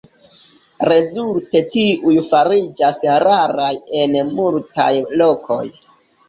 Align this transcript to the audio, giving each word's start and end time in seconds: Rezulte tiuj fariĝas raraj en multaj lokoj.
Rezulte 0.89 1.61
tiuj 1.75 2.13
fariĝas 2.31 3.05
raraj 3.27 3.69
en 4.01 4.17
multaj 4.41 4.89
lokoj. 5.25 5.63